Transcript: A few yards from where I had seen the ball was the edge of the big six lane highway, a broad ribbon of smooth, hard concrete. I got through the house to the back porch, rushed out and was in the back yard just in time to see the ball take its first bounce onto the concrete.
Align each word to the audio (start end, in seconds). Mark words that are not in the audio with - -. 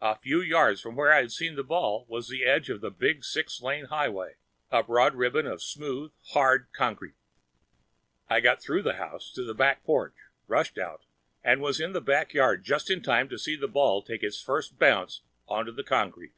A 0.00 0.16
few 0.18 0.40
yards 0.40 0.80
from 0.80 0.96
where 0.96 1.12
I 1.12 1.18
had 1.18 1.30
seen 1.30 1.54
the 1.54 1.62
ball 1.62 2.04
was 2.08 2.28
the 2.28 2.42
edge 2.44 2.68
of 2.70 2.80
the 2.80 2.90
big 2.90 3.22
six 3.22 3.62
lane 3.62 3.84
highway, 3.84 4.34
a 4.72 4.82
broad 4.82 5.14
ribbon 5.14 5.46
of 5.46 5.62
smooth, 5.62 6.10
hard 6.30 6.66
concrete. 6.72 7.14
I 8.28 8.40
got 8.40 8.60
through 8.60 8.82
the 8.82 8.94
house 8.96 9.32
to 9.34 9.44
the 9.44 9.54
back 9.54 9.84
porch, 9.84 10.14
rushed 10.48 10.76
out 10.76 11.04
and 11.44 11.60
was 11.62 11.78
in 11.78 11.92
the 11.92 12.00
back 12.00 12.34
yard 12.34 12.64
just 12.64 12.90
in 12.90 13.00
time 13.00 13.28
to 13.28 13.38
see 13.38 13.54
the 13.54 13.68
ball 13.68 14.02
take 14.02 14.24
its 14.24 14.42
first 14.42 14.76
bounce 14.76 15.20
onto 15.46 15.70
the 15.70 15.84
concrete. 15.84 16.34